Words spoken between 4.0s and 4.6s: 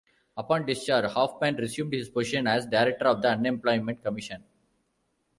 Commission.